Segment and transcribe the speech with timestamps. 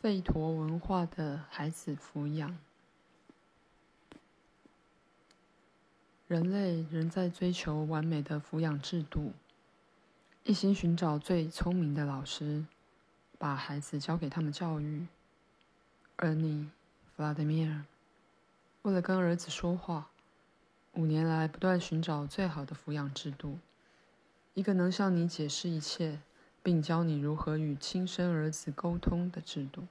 [0.00, 2.56] 吠陀文化的孩子抚养，
[6.28, 9.32] 人类仍在追求完美的抚养制度，
[10.44, 12.64] 一心寻找最聪明的老师，
[13.38, 15.08] 把孩子交给他们教育。
[16.14, 16.70] 而你，
[17.16, 17.84] 弗拉德米尔，
[18.82, 20.10] 为了跟儿子说话，
[20.92, 23.58] 五年来不断寻找最好的抚养制度，
[24.54, 26.20] 一个能向你解释一切。
[26.60, 29.84] 并教你如何与亲生儿子沟通的制度。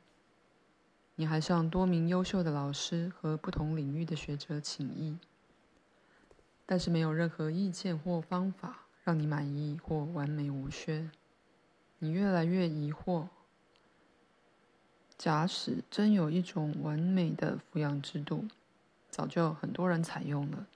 [1.20, 5.17] 你还向多名优秀的老师和不同领域的学者请益，
[6.63, 11.09] 但是没有任何意见或方法让你满意或完美无缺。
[11.98, 13.30] 你越来越疑惑：
[15.17, 18.45] 假使真有一种完美的抚养制度，
[19.09, 20.67] 早就很多人采用了。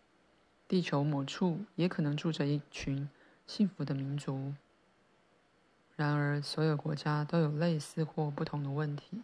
[0.68, 3.08] 地球某处也可能住着一群
[3.46, 4.56] 幸福的民族。
[5.96, 9.22] 然而，所有国家都有类似或不同的问题。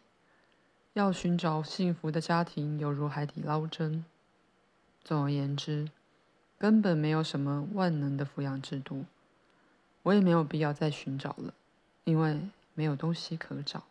[0.98, 4.04] 要寻找幸福的家庭，犹如海底捞针。
[5.04, 5.92] 总而言之，
[6.58, 9.06] 根本没有什么万能的抚养制度。
[10.02, 11.54] 我也没有必要再寻找了，
[12.04, 12.42] 因为
[12.74, 13.84] 没有东西可找。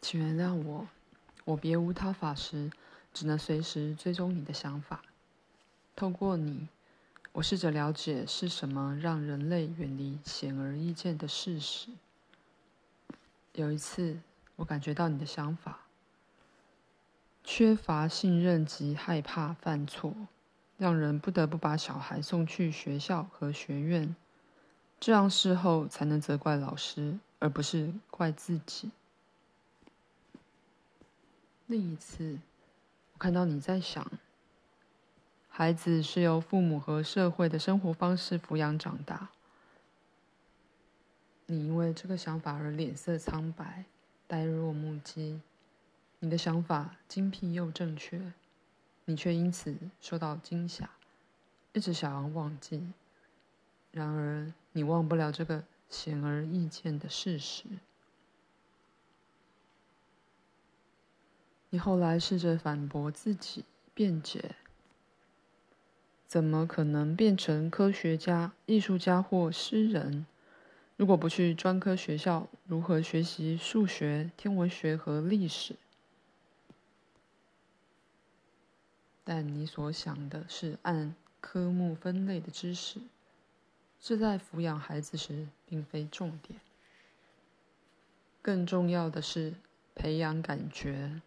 [0.00, 0.88] 请原谅我，
[1.44, 2.72] 我别无他法时，
[3.12, 5.02] 只能随时追踪你的想法，
[5.94, 6.66] 透过你。
[7.30, 11.90] 我试着了解是什么让人类远离显而易见的事实。
[13.54, 14.18] 有一次，
[14.56, 15.86] 我感觉到你的想法：
[17.44, 20.12] 缺乏信任及害怕犯错，
[20.76, 24.16] 让人不得不把小孩送去学校和学院，
[24.98, 28.90] 这样事后才能责怪老师，而不是怪自己。
[31.66, 32.40] 另一次，
[33.12, 34.04] 我看到你在想。
[35.48, 39.28] 孩子是由父母和社会的生活方式抚养长大。
[41.46, 43.84] 你因为这个想法而脸色苍白、
[44.26, 45.40] 呆若木鸡。
[46.20, 48.32] 你的想法精辟又正确，
[49.04, 50.88] 你却因此受到惊吓，
[51.74, 52.92] 一直想要忘记。
[53.92, 57.64] 然而，你忘不了这个显而易见的事实。
[61.68, 64.54] 你后来试着反驳自己，辩解。
[66.26, 70.24] 怎么可能变成科学家、艺术家或诗人？
[70.96, 75.74] 如果不去专科学校，如何学习数学、天文学和历史？
[79.24, 83.00] 但你所想的是按科目分类的知识，
[84.00, 86.60] 这在抚养孩子时并非重点。
[88.42, 89.54] 更重要的是
[89.94, 91.20] 培养感觉，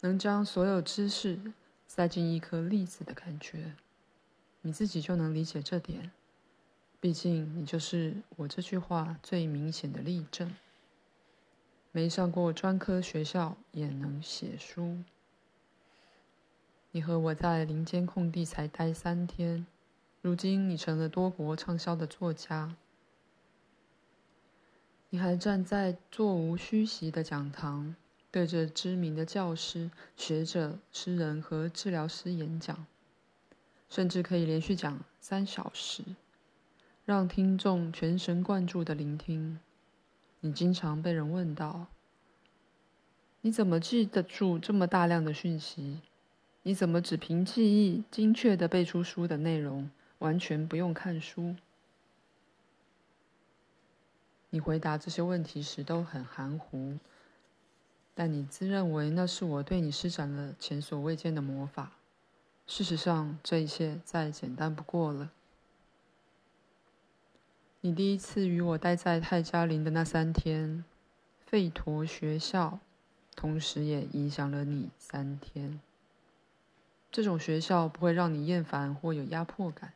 [0.00, 1.52] 能将所有知识。
[1.86, 3.74] 塞进一颗粒子的感觉，
[4.62, 6.10] 你自己就能理解这点。
[7.04, 10.56] 毕竟，你就是我这句话最明显的例证。
[11.92, 14.96] 没上过专科学校也能写书。
[16.92, 19.66] 你和我在林间空地才待三天，
[20.22, 22.74] 如今你成了多国畅销的作家。
[25.10, 27.94] 你还站在座无虚席的讲堂。
[28.30, 32.86] 对着知名的教师、学者、诗人和治疗师演讲，
[33.90, 36.02] 甚至可以连续讲三小时，
[37.04, 39.60] 让听众全神贯注的聆听。
[40.40, 41.88] 你经常被人问到
[43.42, 46.00] ：“你怎么记得住这么大量的讯息？
[46.62, 51.56] 你怎么只凭记忆精确地背出书的内容，完全不用看书？”
[54.48, 56.98] 你回答这些问题时都很含糊。
[58.14, 61.92] 但你自认为那是我对你施展了前所未见的魔法。
[62.66, 65.32] 事实上，这一切再简单不过了。
[67.86, 70.82] 你第一次与我待在泰加林的那三天，
[71.50, 72.78] 吠陀学校，
[73.36, 75.78] 同时也影响了你三天。
[77.12, 79.92] 这种学校不会让你厌烦或有压迫感，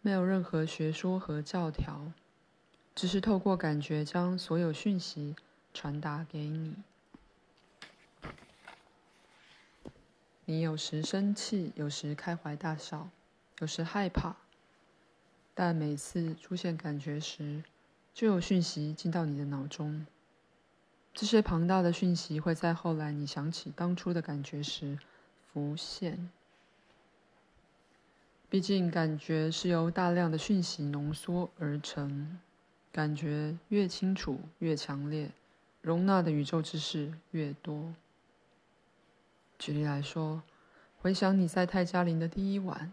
[0.00, 2.12] 没有任何学说和教条，
[2.94, 5.34] 只是透过感觉将所有讯息。
[5.74, 6.76] 传达给你。
[10.44, 13.10] 你有时生气，有时开怀大笑，
[13.58, 14.36] 有时害怕，
[15.58, 17.64] 但每次出现感觉时，
[18.12, 20.06] 就有讯息进到你的脑中。
[21.14, 24.98] 这些庞大的讯息会在后来你想起当初的感觉时
[25.50, 26.28] 浮现。
[28.50, 32.38] 毕竟，感觉是由大量的讯息浓缩而成，
[32.92, 35.30] 感觉越清楚，越强烈。
[35.80, 37.94] 容纳的宇宙知识越多。
[39.58, 40.42] 举例来说，
[41.00, 42.92] 回想你在泰加林的第一晚，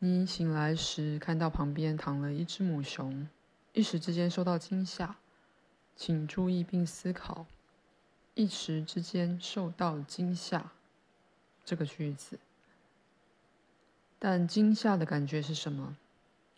[0.00, 3.26] 你醒来时看到旁边躺了一只母熊，
[3.72, 5.16] 一时之间受到惊吓，
[5.96, 7.46] 请注意并思考
[8.34, 10.70] “一时之间受到惊吓”
[11.66, 12.38] 这个句子。
[14.20, 15.96] 但惊吓的感觉是什么？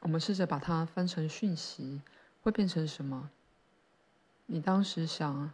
[0.00, 2.02] 我们试着把它翻成讯息，
[2.42, 3.30] 会变成什么？
[4.44, 5.50] 你当时想，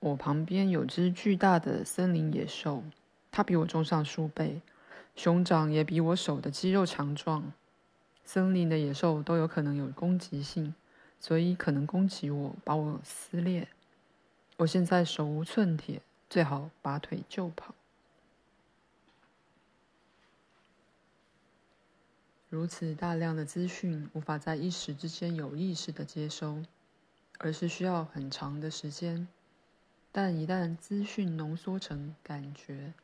[0.00, 2.82] 我旁边有只巨大的森林野兽，
[3.30, 4.60] 它比我重上数倍，
[5.20, 7.52] 熊掌也比我手的肌肉强壮。
[8.24, 10.74] 森林的野兽都有可能有攻击性，
[11.18, 13.68] 所以可能攻击我，把我撕裂。
[14.56, 16.00] 我现在手无寸铁，
[16.30, 17.74] 最好拔腿就跑。
[22.48, 26.62] 如此大量的资讯，无法在一时之间有意识的接收。
[27.36, 29.28] 而是需要很长的时间，
[30.10, 32.94] 但一旦资讯浓缩成感觉，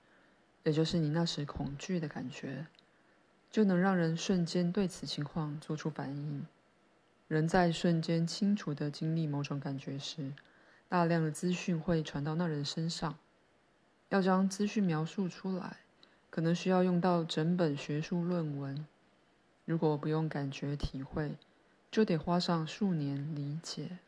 [0.67, 2.67] 也就是你那时恐惧的感觉，
[3.53, 6.45] 就能让人瞬间对此情况做出反应。
[7.29, 10.33] 人在瞬间清楚地经历某种感觉时，
[10.89, 13.17] 大量的资讯会传到那人身上。
[14.09, 15.77] 要将资讯描述出来，
[16.31, 18.85] 可能需要用到整本学术论文。
[19.65, 21.37] 如果不用感觉体会，
[21.93, 23.99] 就得花上数年理解。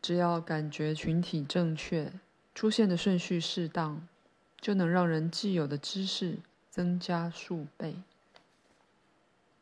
[0.00, 2.10] 只要感觉群体正确，
[2.54, 4.06] 出现的顺序适当，
[4.64, 6.38] 就能让人既有的知识
[6.70, 7.96] 增加数倍。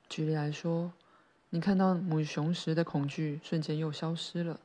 [0.08, 0.93] 举例来说，
[1.50, 4.60] 你看到母熊时的恐惧瞬间又消失了，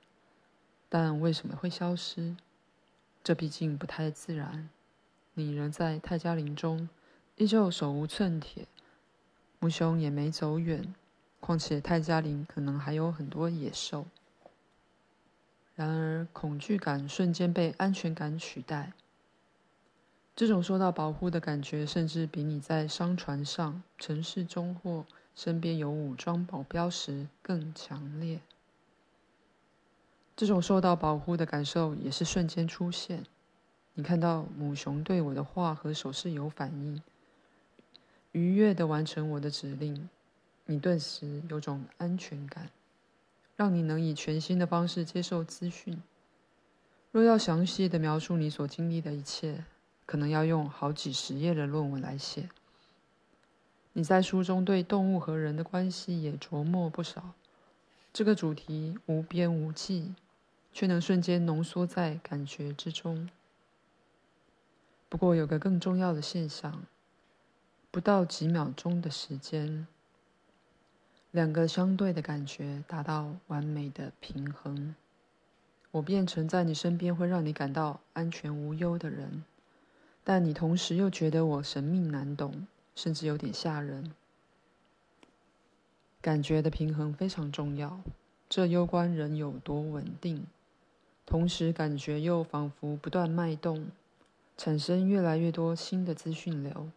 [0.90, 2.36] 但为什么会消失？
[3.24, 4.70] 这毕竟不太自然。
[5.34, 6.88] 你仍在泰加林中，
[7.38, 8.68] 依旧手无寸铁，
[9.58, 10.94] 母熊也没走远，
[11.40, 14.06] 况且泰加林可能还有很多野兽。
[15.74, 18.94] 然而，恐惧感瞬间被安全感取代。
[20.38, 25.04] 这种受到保护的感觉，甚至比你在商船上、城市中或
[25.34, 28.40] 身边有武装保镖时更强烈。
[30.36, 33.24] 这种受到保护的感受也是瞬间出现。
[33.96, 37.02] 你看到母熊对我的话和手势有反应，
[38.32, 40.08] 愉悦地完成我的指令，
[40.68, 42.70] 你顿时有种安全感。
[43.56, 46.00] 让你能以全新的方式接受资讯。
[47.12, 49.66] 若要详细地描述你所经历的一切，
[50.08, 52.50] 可能要用好几十页的论文来写。
[53.94, 57.34] 你在书中对动物和人的关系也琢磨不少。
[58.14, 60.16] 这个主题无边无际，
[60.74, 63.30] 却能瞬间浓缩在感觉之中。
[65.10, 66.84] 不过，有个更重要的现象：
[67.92, 69.86] 不到几秒钟的时间。
[71.32, 74.96] 两个相对的感觉达到完美的平衡，
[75.92, 79.44] 我变成在你身边会让你感到安全无忧的人，
[80.30, 84.12] 但你同时又觉得我神秘难懂，甚至有点吓人。
[86.20, 88.02] 感觉的平衡非常重要，
[88.50, 90.46] 这攸关人有多稳定，
[91.26, 93.88] 同时感觉又仿佛不断脉动，
[94.58, 96.92] 产生越来越多新的资讯流。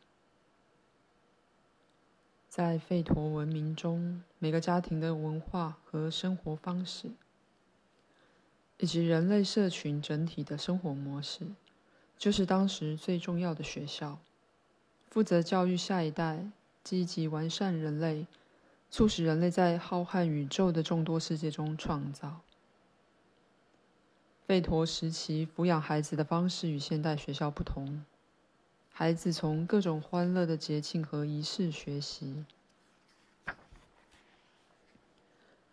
[2.49, 7.13] 在吠陀文明中，每个家庭的文化和生活方式，
[8.79, 11.47] 以及人类社群整体的生活模式，
[12.21, 14.19] 就是当时最重要的学校，
[15.09, 16.51] 负责教育下一代，
[16.85, 18.27] 积极完善人类，
[18.91, 22.43] 促使人类在浩瀚宇宙的众多世界中创造。
[24.47, 28.05] 吠陀时期抚养孩子的方式与现代学校不同。
[28.91, 32.45] 孩子从各种欢乐的节庆和仪式学习，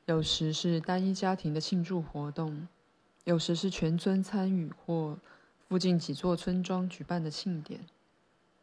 [0.05, 2.69] 有时是单一家庭的庆祝活动，
[3.25, 5.17] 有时是全村参与或
[5.67, 7.81] 附近几座村庄举办的庆典。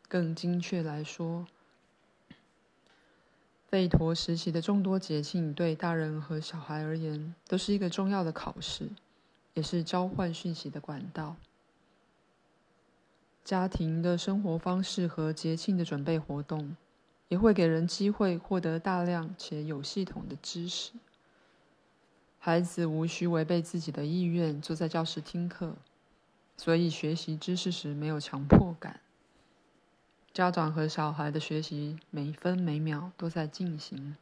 [0.08, 1.46] 更精确来说，
[3.70, 8.88] 吠陀时期的众多节庆对大人和小孩而言都是一个重要的考试，
[9.54, 11.36] 也是交换讯息的管道。
[13.44, 16.74] 家庭的生活方式和节庆的准备活动，
[17.28, 20.92] 也会给人机会获得大量且有系统的知识。
[22.38, 25.76] 孩子无需违背自己的意愿坐在教室听课，
[26.56, 29.00] 所以学习知识时没有强迫感。
[30.32, 34.16] 家长和小孩的学习每分每秒都在进行，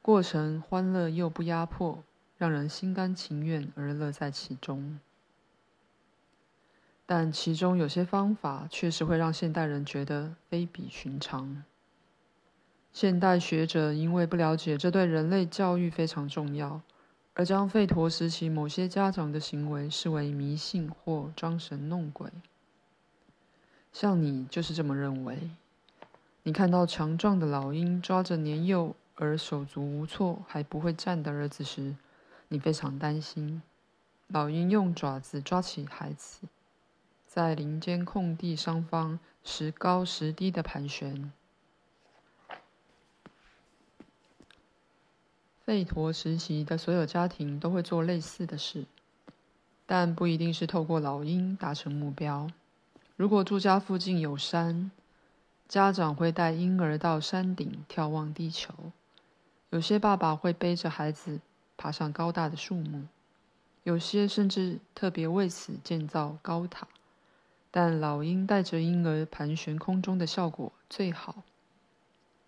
[0.00, 2.04] 过程欢乐又不压迫，
[2.38, 5.00] 让人心甘情愿而乐在其中。
[7.06, 11.64] 但其中有些方法确实会让现代人觉得非比寻常。
[12.92, 16.80] 现代学者因为不了解这对人类教育非常重要，
[17.40, 22.30] 而将吠陀时期某些家长的行为视为迷信或装神弄鬼。
[23.94, 25.48] 像你就是这么认为，
[26.42, 31.96] 你看到强壮的老鹰抓着年幼而手足无措还不会站的儿子时，
[32.48, 33.62] 你非常担心。
[34.26, 36.40] 老鹰用爪子抓起孩子，
[37.26, 41.32] 在林间空地上方时高时低的盘旋。
[45.70, 48.86] 吠陀时期的所有家庭都会做类似的事，
[49.86, 52.50] 但不一定是透过老鹰达成目标。
[53.14, 54.90] 如果住家附近有山，
[55.68, 58.74] 家长会带婴儿到山顶眺望地球。
[59.68, 61.38] 有些爸爸会背着孩子
[61.76, 63.04] 爬上高大的树木，
[63.84, 66.88] 有些甚至特别为此建造高塔。
[67.70, 71.44] 但老鹰带着婴儿盘旋空中的效果最好，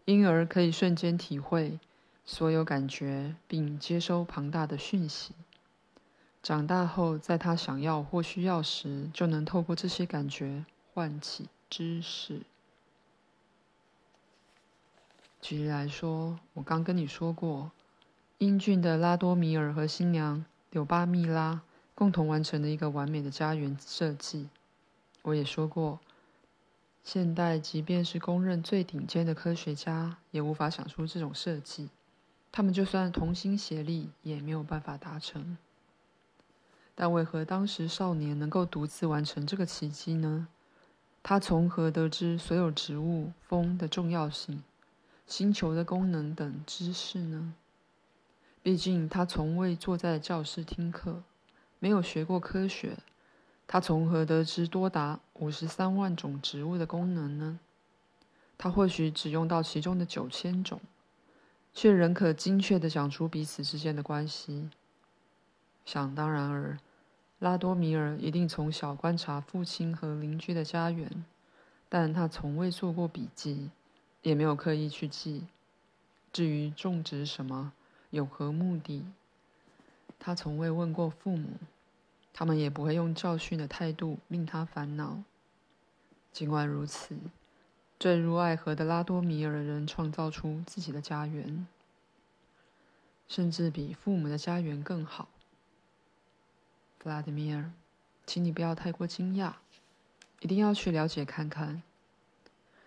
[0.06, 1.78] 婴儿可以瞬间体会。
[2.24, 5.34] 所有感觉，并接收庞大的讯息。
[6.42, 12.42] 长大后，在他想要或需要时，就能透过这些感觉唤起知识。
[15.40, 17.72] 举例来说，我刚跟你说过，
[18.38, 21.62] 英俊的拉多米尔和新娘柳巴蜜拉
[21.94, 24.48] 共同完成了一个完美的家园设计。
[25.22, 26.00] 我也说过，
[27.04, 31.88] 现代即便是公认最顶尖的科学家，也无法想出这种设计。
[32.52, 35.56] 他们就算同心协力，也没有办法达成。
[36.94, 40.47] 但为何当时少年能够独自完成这个奇迹呢？
[41.23, 44.62] 他从何得知所有植物、风的重要性、
[45.26, 47.54] 星球的功能等知识呢？
[48.62, 51.23] 毕竟他从未坐在教室听课，
[51.78, 52.99] 没有学过科学。
[53.66, 57.59] 他从何得知多达五十三万种植物的功能呢？
[58.59, 60.78] 他或许只用到其中的九千种。
[61.74, 64.70] 却仍可精确地讲出彼此之间的关系。
[65.84, 66.78] 想当然尔，
[67.38, 71.24] 拉多米尔一定从小观察父亲和邻居的家园，
[71.88, 73.70] 但他从未做过笔记，
[74.22, 75.46] 也没有刻意去记。
[76.32, 77.72] 至于种植什么，
[78.10, 79.04] 有何目的，
[80.18, 81.48] 他从未问过父母，
[82.32, 85.22] 他们也不会用教训的态度令他烦恼。
[86.32, 87.16] 尽管如此。
[88.02, 91.68] 坠入爱河的拉多米尔人创造出自己的家园，
[93.28, 95.28] 甚至比父母的家园更好。
[96.99, 97.71] 弗拉德米尔，
[98.26, 99.52] 请你不要太过惊讶，
[100.40, 101.80] 一定要去了解看看。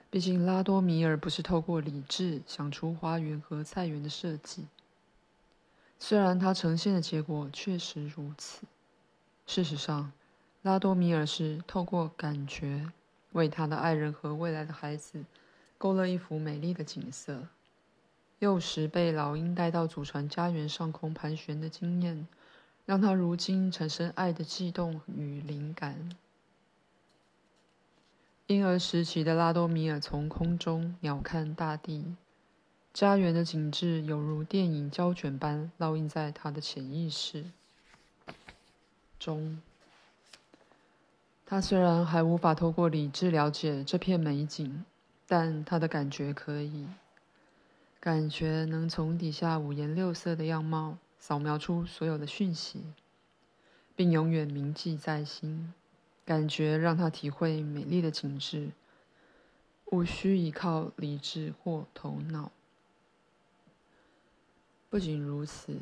[0.10, 4.66] 毕竟拉多米尔不是透过理智想出花园和菜园的设计，
[5.98, 8.66] 虽然他呈现的结果确实如此。
[9.48, 10.12] 事实上，
[10.62, 12.92] 拉多米尔是透过感觉。
[13.36, 15.26] 为他的爱人和未来的孩子
[15.78, 17.50] 勾勒一幅美丽的景色。
[18.40, 22.28] 幼时被老鹰带到祖传家园上空盘旋的经验，
[22.86, 26.16] 让他如今产生爱的悸动与灵感。
[28.48, 32.16] 婴儿时期的拉多米尔从空中鸟瞰大地，
[32.94, 37.52] 家园的景致犹如电影胶卷般烙印在他的潜意识
[39.20, 39.62] 中。
[41.48, 44.84] 他虽然还无法透过理智了解这片美景，
[45.28, 46.88] 但他的感觉可以，
[48.00, 52.82] 感觉能从底下五颜六色的样貌扫描出所有的讯息，
[53.96, 55.72] 并永远铭记在心。
[56.26, 58.72] 感觉让他体会美丽的景致，
[59.92, 62.52] 无需依靠理智或头脑。
[64.90, 65.78] 不仅如此，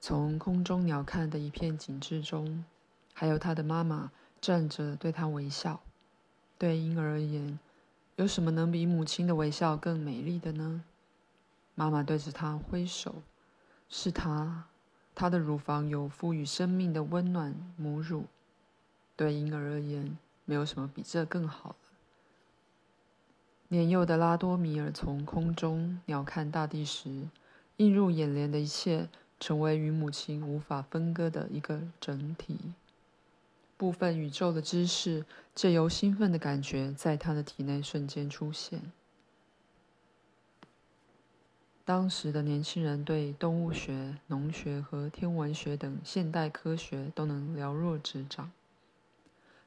[0.00, 2.64] 从空中鸟瞰的一片景致中，
[3.12, 4.10] 还有他的妈妈。
[4.42, 5.80] 站着对他微笑，
[6.58, 7.60] 对婴儿而言，
[8.16, 10.82] 有什么能比母亲的微笑更美丽的呢？
[11.76, 13.22] 妈妈对着他挥手，
[13.88, 14.64] 是他，
[15.14, 18.24] 他的乳房有赋予生命的温暖母乳。
[19.14, 21.76] 对婴儿而言，没有什么比这更好了。
[23.68, 27.28] 年幼的拉多米尔从空中鸟瞰大地时，
[27.76, 29.08] 映入眼帘的一切，
[29.38, 32.72] 成为与母亲无法分割的一个整体。
[33.82, 35.24] 部分宇宙的知识，
[35.56, 38.92] 借由兴奋的感觉，在他的体内瞬间出现。
[41.84, 48.52] 当时的年轻人对动物学、农学和天文学等现代科学都能了若指掌，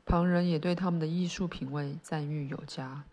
[0.05, 3.03] 旁人也对他们的艺术品味赞誉有加。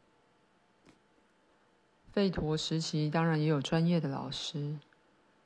[2.13, 4.77] 费陀时期当然也有专业的老师，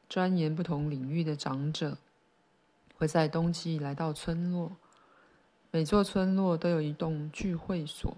[0.07, 1.97] 钻研不同领域的长者，
[2.99, 4.77] 会在冬季来到村落。
[5.77, 8.17] 每座村落都有一栋聚会所，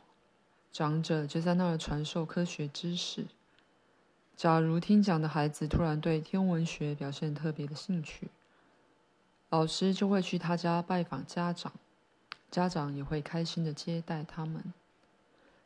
[0.70, 3.26] 长者就在那儿传授科学知识。
[4.36, 8.28] 假如听讲的孩子突然对天文学表现特别的兴趣，
[9.50, 11.72] 老师就会去他家拜访家长，
[12.48, 14.72] 家长也会开心地接待他们。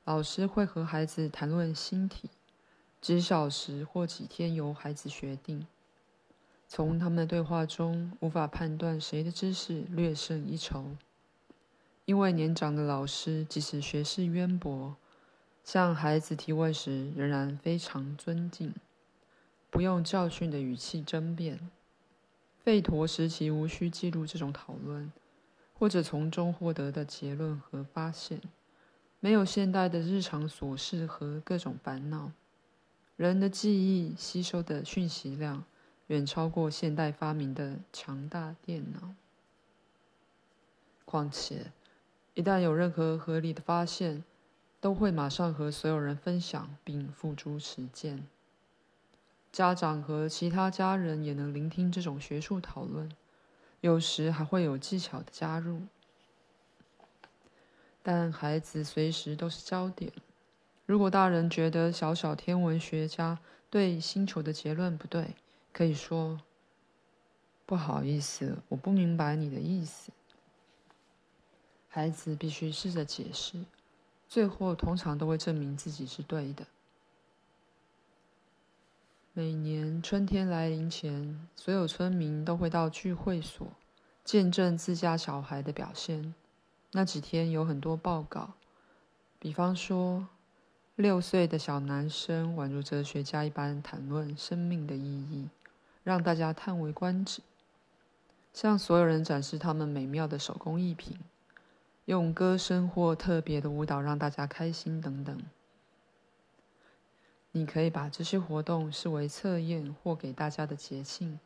[0.04, 2.30] 老师会和孩子谈论星体、
[3.02, 5.66] 几小时或几天由孩子决定。
[6.66, 10.86] 从他们的对话中，无法判断谁的知识略胜一筹，
[12.12, 14.94] 因为年长的老师即使学识渊博，
[15.64, 18.74] 向孩子提问时仍然非常尊敬，
[19.70, 21.70] 不用教训的语气争辩。
[22.66, 25.10] 吠陀时期无需记录这种讨论，
[25.72, 28.38] 或者从中获得的结论和发现。
[29.18, 32.30] 没有现代的日常琐事和各种烦恼，
[33.16, 35.64] 人的记忆吸收的讯息量
[36.08, 39.14] 远超过现代发明的强大电脑。
[41.06, 41.72] 况且，
[42.34, 44.24] 一旦有任何合理的发现，
[44.80, 48.26] 都会马上和所有人分享并付诸实践。
[49.52, 53.10] 家长和其他家人也能聆听这种学术讨论，
[53.82, 55.82] 有时还会有技巧的加入。
[58.02, 60.10] 但孩子随时都是焦点。
[60.86, 65.36] 如果大人觉得小小天文学家对星球的结论不对，
[65.70, 66.40] 可以说
[67.66, 70.10] ：“不好意思，我不明白你的意思。”
[71.94, 73.66] 孩子必须试着解释，
[74.26, 76.66] 最后通常都会证明自己是对的。
[79.34, 83.68] 每年春天来临前，所有村民都会到聚会所
[84.24, 86.34] 见证自家小孩的表现。
[86.92, 88.54] 那几天有很多报告，
[89.38, 90.26] 比方说，
[90.96, 95.50] 六岁的小男生宛如哲学家一般谈论生命的意义，
[96.02, 97.42] 让大家叹为观止；
[98.54, 101.18] 向所有人展示他们美妙的手工艺品，
[102.06, 105.38] 用歌声或特别的舞蹈让大家开心等等。
[107.52, 111.38] 你可以把这些活动视为测验或给大家的节庆，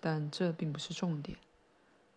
[0.00, 1.36] 但这并不是重点。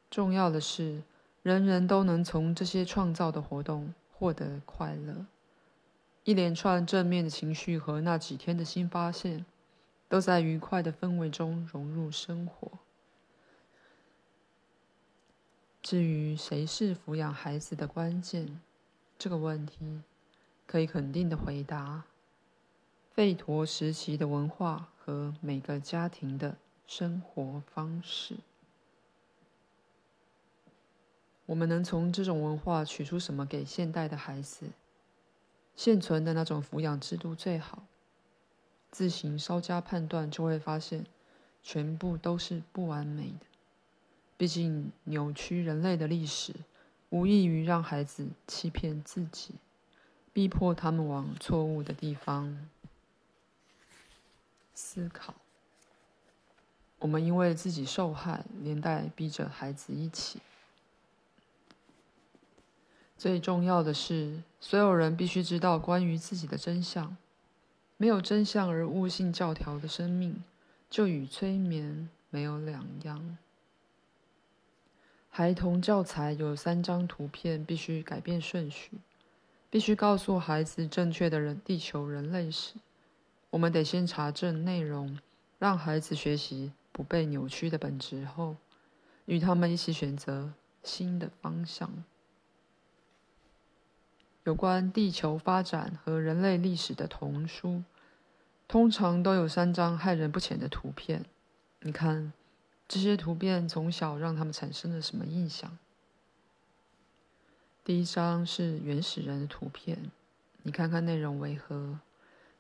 [0.10, 1.04] 重要的是，
[1.42, 5.26] 人人都能从这些创造的活动获得快乐。
[6.24, 9.46] 一连串正面的情绪和那几天的新发现，
[10.08, 12.80] 都在愉快的氛围中融入生活。
[15.84, 18.62] 至于谁是抚养孩子的关键，
[19.20, 20.02] 这个问题，
[20.66, 22.06] 可以肯定的回答。
[23.14, 26.56] 吠陀时期的文化和每个家庭的
[26.88, 28.38] 生活方式，
[31.46, 34.68] 我们能从这种文化取出什么给现代的孩子？
[35.76, 37.84] 现存的那种抚养制度最好。
[38.90, 41.06] 自行稍加判断，就会发现
[41.62, 43.53] 全部都是不完美的。
[44.38, 46.54] 毕竟扭曲人类的历史，
[47.10, 49.56] 无异于让孩子欺骗自己，
[50.34, 52.68] 逼迫他们往错误的地方。
[54.74, 55.36] 思考，
[57.00, 60.40] 我们因为自己受害，连带逼着孩子一起。
[63.18, 67.16] 最重要的是，所有人必须知道关于自己的真相。
[67.96, 70.44] 没有真相而误信教条的生命，
[70.90, 73.38] 就与催眠没有两样。
[75.36, 79.00] 孩童教材有三张图片，必须改变顺序，
[79.72, 82.76] 必须告诉孩子正确的人地球人类史。
[83.50, 85.18] 我们得先查证内容，
[85.58, 88.58] 让孩子学习不被扭曲的本质后，
[89.26, 92.04] 与他们一起选择新的方向。
[94.44, 97.82] 有关地球发展和人类历史的童书，
[98.68, 101.26] 通常都有三张害人不浅的图片。
[101.80, 102.32] 你看，
[102.88, 105.78] 这些图片从小让他们产生了什么印象？
[107.84, 110.12] 第一张是原始人的图片，
[110.62, 112.00] 你看看内容为何？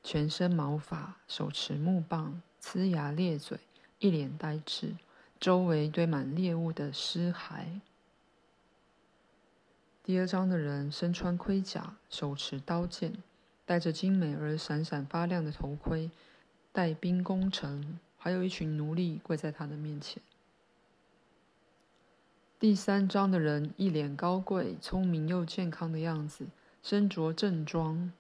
[0.03, 3.57] 全身毛发，手持木棒，呲牙咧嘴，
[3.99, 4.97] 一脸呆滞，
[5.39, 7.79] 周围堆满猎物的尸骸。
[10.03, 13.13] 第二张的人身穿盔甲，手持刀剑，
[13.65, 16.11] 戴着精美而闪闪发亮的头盔，
[16.73, 20.23] 带兵攻城，还有一群奴隶跪在他的面前。
[22.57, 26.47] 第三张的人一脸高贵、聪明又健康的样子，
[26.81, 28.13] 身着正装。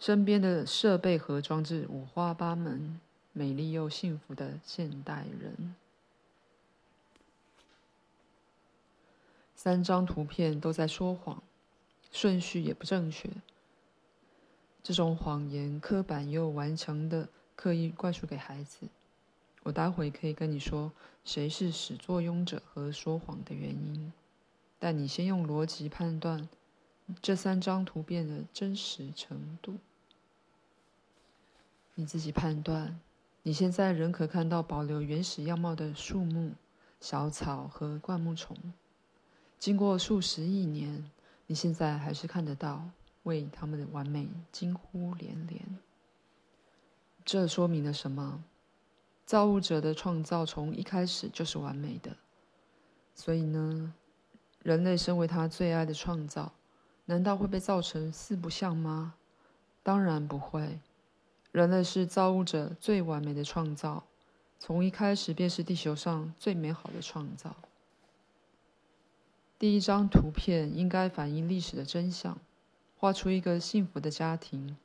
[0.00, 2.98] 身边的设备和装置五花八门，
[3.34, 5.74] 美丽又幸福的现代人。
[9.54, 11.42] 三张图片都在说谎，
[12.10, 13.28] 顺序也不正确。
[14.82, 18.86] 这种谎言刻板又顽强的刻意灌输给孩子。
[19.66, 20.92] 我待会可以跟你说
[21.24, 24.12] 谁是始作俑者和说谎的原因，
[24.78, 26.48] 但你先用逻辑判断。
[27.20, 29.78] 这三张图片的真实程度，
[31.96, 33.00] 你自己判断。
[33.42, 36.52] 你现在仍可看到保留原始样貌的树木、
[37.00, 38.56] 小草和灌木丛。
[39.58, 41.10] 经过数十亿年，
[41.48, 42.88] 你现在还是看得到，
[43.24, 45.60] 为他们的完美惊呼连连。
[47.24, 48.44] 这说明了什么？
[49.26, 52.16] 造物者的创造从一开始就是完美的，
[53.12, 53.92] 所以呢，
[54.62, 56.52] 人类身为他最爱的创造，
[57.06, 59.14] 难道会被造成四不像吗？
[59.82, 60.78] 当然不会。
[61.50, 64.04] 人类是造物者最完美的创造，
[64.60, 67.56] 从一开始便是地球上最美好的创造。
[69.58, 72.38] 第一张图片应该反映历史的真相，
[72.96, 74.76] 画出一个幸福的家庭。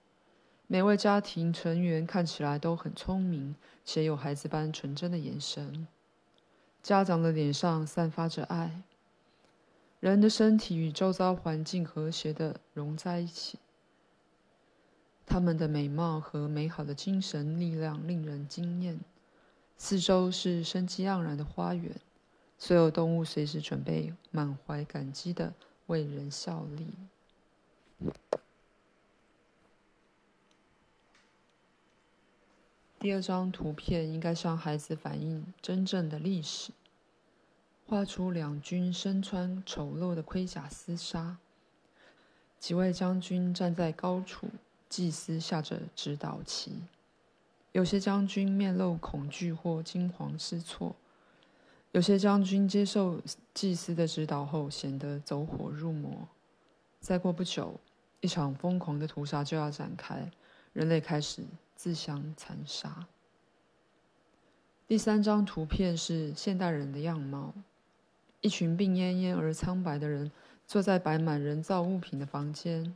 [0.71, 3.53] 每位家庭成员看起来都很聪明，
[3.83, 5.85] 且有孩子般纯真的眼神。
[6.81, 8.81] 家长的脸上散发着爱。
[9.99, 13.59] 人的身体与周遭环境和谐地融在一起。
[15.25, 18.97] 他们的美貌和美好的精神力量令人惊艳。
[19.77, 21.93] 四周是生机盎然的花园，
[22.57, 25.53] 所有动物随时准备满怀感激地
[25.87, 26.87] 为人效力。
[33.01, 36.71] 第二张图片应该向孩子反映真正的历史，
[37.87, 41.37] 画出两军身穿丑陋的盔甲厮杀，
[42.59, 44.49] 几位将军站在高处，
[44.87, 46.83] 祭司下着指导棋，
[47.71, 50.95] 有些将军面露恐惧或惊慌失措，
[51.93, 53.19] 有些将军接受
[53.51, 56.27] 祭司的指导后显得走火入魔。
[56.99, 57.79] 再过不久，
[58.19, 60.29] 一场疯狂的屠杀就要展开，
[60.73, 61.43] 人类开始。
[61.81, 63.07] 自相残杀。
[64.87, 67.55] 第三张图片是现代人的样貌：
[68.41, 70.31] 一群病恹恹而苍白的人
[70.67, 72.95] 坐在摆满人造物品的房间。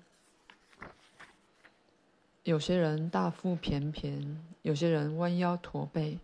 [2.44, 6.20] 有些人大腹便便，有些人弯腰驼背，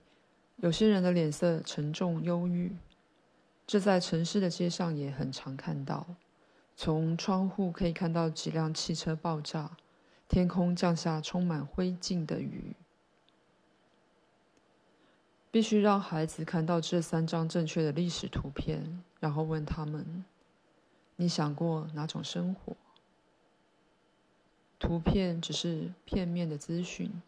[0.57, 2.75] 有些人的脸色沉重忧郁。
[3.65, 6.05] 这在城市的街上也很常看到。
[6.75, 9.77] 从窗户可以看到几辆汽车爆炸。
[10.31, 12.73] 天空降下充满灰烬的雨。
[15.51, 20.23] 必须让孩子看到这三张正确的历史图片，然后问他们
[21.17, 22.77] ：“你想过哪种生活？”
[24.79, 27.21] 图片只是片面的资讯，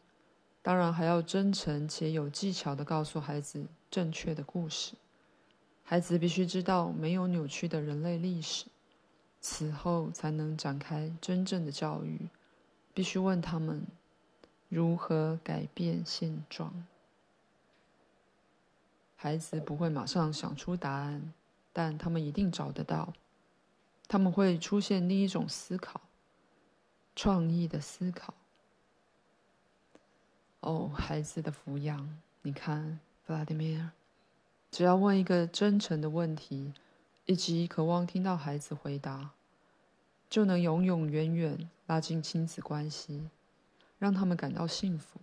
[0.62, 4.94] 当然还要真诚且有技巧地告诉孩子正确的故事。
[5.84, 8.68] 孩子必须知道没有扭曲的人类历史，
[9.42, 12.30] 此后才能展开真正的教育。
[12.94, 13.86] 必须问他们
[14.70, 16.86] 如何改变现状。
[19.16, 21.34] 孩子不会马上想出答案，
[21.72, 23.14] 但他们一定找得到。
[24.08, 26.02] 他们会出现另一种思考，
[27.16, 28.34] 创意的思考。
[30.60, 33.92] 哦，孩子的抚养，你看，弗拉迪米尔，
[34.70, 36.74] 只要问一个真诚的问题，
[37.26, 39.32] 以及渴望听到孩子回答。
[40.34, 43.30] 就能永永远远拉近亲子关系，
[44.00, 45.20] 让他们感到幸福。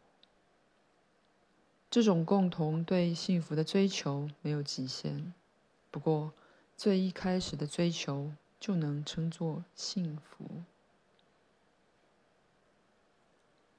[1.90, 5.34] 这种共同对幸福的追求没有极限，
[5.90, 6.32] 不过
[6.76, 10.46] 最一开始的追求就能称作幸福。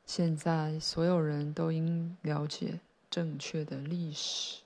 [0.05, 4.63] 现在所有人都应了解正确的历史。